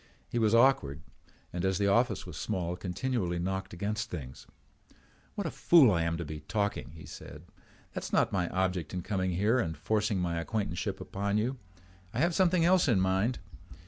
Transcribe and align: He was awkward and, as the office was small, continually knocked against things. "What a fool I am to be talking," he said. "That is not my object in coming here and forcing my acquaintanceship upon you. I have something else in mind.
He 0.29 0.39
was 0.39 0.55
awkward 0.55 1.03
and, 1.53 1.63
as 1.63 1.77
the 1.77 1.85
office 1.85 2.25
was 2.25 2.35
small, 2.35 2.75
continually 2.75 3.37
knocked 3.37 3.71
against 3.71 4.09
things. 4.09 4.47
"What 5.35 5.45
a 5.45 5.51
fool 5.51 5.91
I 5.91 6.01
am 6.01 6.17
to 6.17 6.25
be 6.25 6.39
talking," 6.39 6.93
he 6.95 7.05
said. 7.05 7.43
"That 7.93 8.03
is 8.05 8.11
not 8.11 8.31
my 8.33 8.49
object 8.49 8.95
in 8.95 9.03
coming 9.03 9.29
here 9.33 9.59
and 9.59 9.77
forcing 9.77 10.17
my 10.19 10.39
acquaintanceship 10.41 10.99
upon 11.01 11.37
you. 11.37 11.59
I 12.15 12.19
have 12.19 12.33
something 12.33 12.65
else 12.65 12.87
in 12.87 12.99
mind. 12.99 13.37